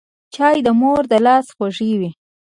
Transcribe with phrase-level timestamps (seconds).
[0.35, 2.11] چای د مور له لاسه خوږ وي